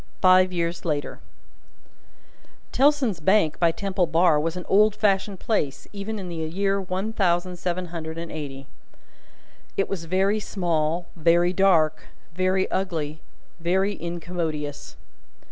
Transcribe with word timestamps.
Five 0.19 0.51
Years 0.51 0.83
Later 0.83 1.19
Tellson's 2.71 3.19
Bank 3.19 3.59
by 3.59 3.71
Temple 3.71 4.07
Bar 4.07 4.39
was 4.39 4.55
an 4.57 4.65
old 4.67 4.95
fashioned 4.95 5.39
place, 5.39 5.87
even 5.93 6.17
in 6.17 6.27
the 6.27 6.37
year 6.37 6.81
one 6.81 7.13
thousand 7.13 7.57
seven 7.57 7.85
hundred 7.93 8.17
and 8.17 8.31
eighty. 8.31 8.65
It 9.77 9.87
was 9.87 10.05
very 10.05 10.39
small, 10.39 11.05
very 11.15 11.53
dark, 11.53 12.05
very 12.33 12.67
ugly, 12.71 13.21
very 13.59 13.93
incommodious. 14.01 14.95